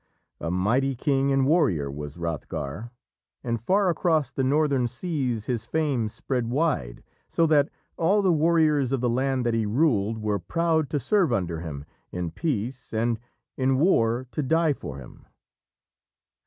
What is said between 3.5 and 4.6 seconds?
far across the